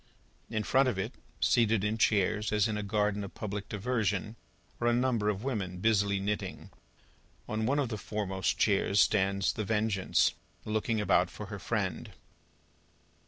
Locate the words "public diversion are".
3.35-4.87